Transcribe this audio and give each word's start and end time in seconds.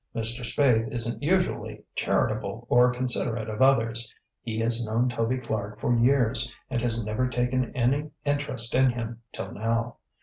Mr. 0.15 0.43
Spaythe 0.43 0.91
isn't 0.91 1.21
usually 1.21 1.83
charitable 1.93 2.65
or 2.71 2.91
considerate 2.91 3.47
of 3.47 3.61
others; 3.61 4.11
he 4.41 4.57
has 4.57 4.83
known 4.83 5.07
Toby 5.07 5.37
Clark 5.37 5.79
for 5.79 5.95
years 5.95 6.51
and 6.71 6.81
has 6.81 7.05
never 7.05 7.29
taken 7.29 7.71
any 7.75 8.09
interest 8.25 8.73
in 8.73 8.89
him 8.89 9.21
till 9.31 9.51
now. 9.51 9.97